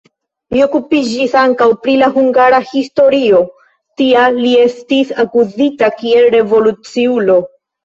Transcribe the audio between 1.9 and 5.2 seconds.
la hungara historio, tial li estis